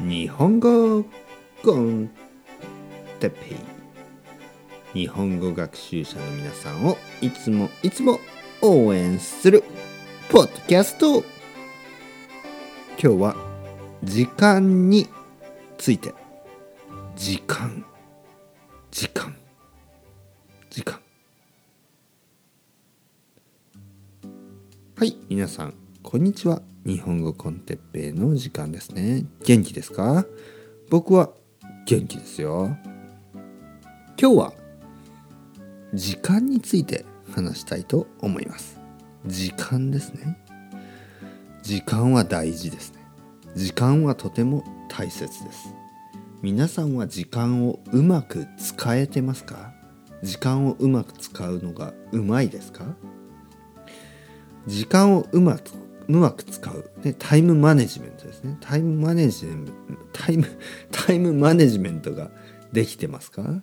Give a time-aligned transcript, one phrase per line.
[0.00, 1.04] 日本語
[1.62, 2.10] コン
[3.18, 3.56] テペ
[4.94, 5.00] イ。
[5.02, 8.18] 日本語学習者の皆さんをいつもいつも
[8.62, 9.62] 応援する
[10.30, 11.22] ポッドキャスト。
[12.98, 13.36] 今日は
[14.02, 15.06] 時間に
[15.76, 16.14] ついて。
[17.14, 17.84] 時間。
[18.90, 19.36] 時間。
[20.70, 20.98] 時間。
[24.96, 26.69] はい皆さんこんにちは。
[26.86, 29.26] 日本語コンテッペイの時間ですね。
[29.44, 30.24] 元気ですか？
[30.88, 31.28] 僕は
[31.86, 32.74] 元気ですよ。
[34.18, 34.52] 今日は
[35.92, 37.04] 時間について
[37.34, 38.80] 話したいと思います。
[39.26, 40.38] 時間ですね。
[41.62, 43.00] 時間は大事ですね。
[43.54, 45.74] 時間はとても大切です。
[46.40, 49.74] 皆さんは時間をうまく使えてますか？
[50.22, 52.86] 時間をうまく使うのがうまいですか？
[54.66, 55.70] 時間をうまく
[56.12, 58.56] うまく使う、ね、タイムマネジメントですね。
[58.60, 59.72] タイムマネジメント
[60.12, 60.46] タイム
[60.90, 62.30] タイムマネジメントが
[62.72, 63.62] できてますか？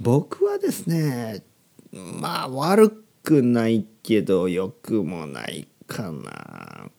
[0.00, 1.44] 僕はですね
[1.92, 2.90] まあ悪
[3.22, 6.90] くないけど良くもないかな。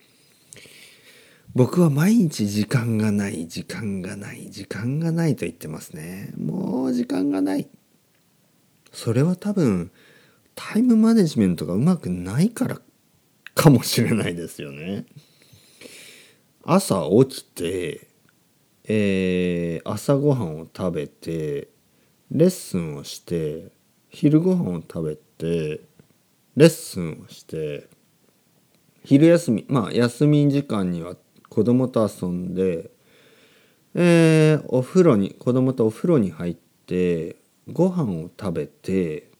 [1.53, 6.33] 僕は毎日時間がない時間がない時間がないと言ってますね。
[6.37, 7.69] もう時間がない。
[8.91, 9.91] それは多分
[10.53, 12.81] タイムマネジメントがうまくないから
[13.65, 15.05] かもしれないですよね。
[16.63, 18.07] 朝起きて、
[18.83, 21.69] えー、朝ごはんを食べて
[22.29, 23.71] レッスンをして
[24.09, 25.81] 昼ごはんを食べて
[26.55, 27.87] レッスンをして
[29.03, 31.15] 昼休みまあ休み時間には
[31.49, 32.91] 子供と遊んで、
[33.95, 36.55] えー、お風呂に子供とお風呂に入っ
[36.85, 37.37] て
[37.71, 39.31] ご飯を食べて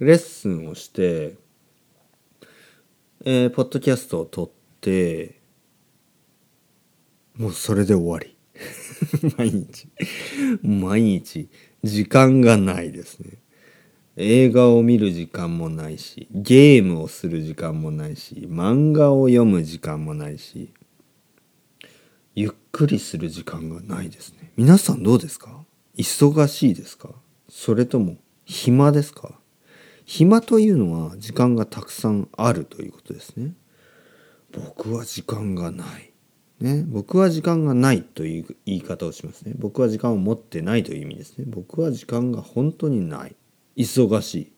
[0.00, 1.36] レッスンをして
[3.24, 5.40] えー、ポッドキャストを撮って
[7.36, 8.36] もうそれで終わり。
[9.36, 9.88] 毎日。
[10.62, 11.48] 毎日。
[11.84, 13.38] 時間がないですね。
[14.16, 20.72] 映画を見る時間もないしゲームをする時間もないし漫画を読む時間もないし
[22.34, 24.50] ゆっくりする時間がないですね。
[24.56, 25.64] 皆さんどうですか？
[25.96, 27.10] 忙しいですか？
[27.48, 29.38] それとも暇ですか？
[30.08, 33.52] 暇というのは時間がたくさんあるということですね。
[34.52, 36.10] 僕は時間がない。
[36.60, 39.52] ね、僕は時間がないという言い方をしますね。
[39.58, 41.44] 僕は時間を持ってないという意味ですね。
[41.46, 43.36] 僕は時間が本当にない。
[43.76, 44.52] 忙し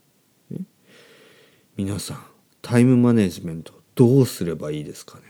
[0.51, 0.55] い。
[0.55, 0.61] ね、
[1.77, 2.23] 皆さん、
[2.63, 5.25] タイムマネジメントどうすればいいですかね。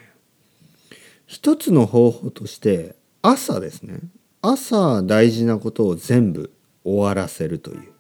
[1.25, 4.01] 一つの方法として朝ですね。
[4.43, 6.53] 朝大事なことを全部
[6.85, 7.93] 終わらせるという。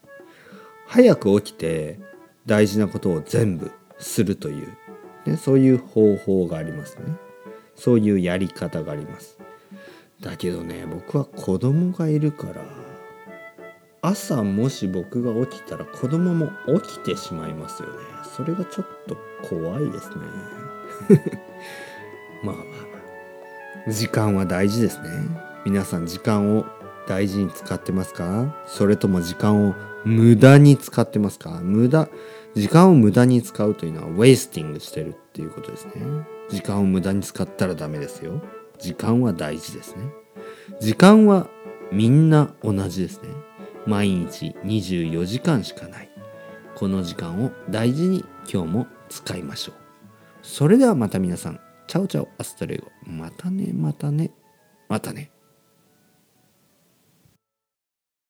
[0.86, 2.09] 早く起きて
[2.50, 4.76] 大事なことを全部するという、
[5.24, 7.04] ね、そういう方法がありますね。
[7.76, 9.38] そういうやり方があります。
[10.20, 12.62] だけどね僕は子供がいるから
[14.02, 16.50] 朝もし僕が起きたら子供も
[16.82, 17.94] 起きてしまいますよね。
[18.36, 19.16] それがちょっと
[19.48, 20.14] 怖いですね。
[22.42, 22.62] まあま
[23.86, 25.08] あ時間は大事ですね。
[25.64, 26.66] 皆さん時間を
[27.06, 28.56] 大事に使ってますか？
[28.66, 29.74] それとも時間を
[30.04, 31.60] 無駄に使ってますか？
[31.62, 32.08] 無駄
[32.54, 35.92] 時間を無駄に使うというのはウェイスティングしてるっていうことですね。
[36.48, 38.42] 時間を無駄に使ったらダメですよ。
[38.78, 40.04] 時間は大事ですね。
[40.80, 41.48] 時間は
[41.92, 43.28] みんな同じですね。
[43.86, 46.10] 毎日24時間しかない。
[46.74, 49.74] この時間を大事に今日も使いましょう。
[50.42, 51.60] それではまた皆さん。
[51.86, 52.86] Ciao ciao hasta luego。
[53.04, 54.30] またねまたね。
[54.88, 55.30] またね。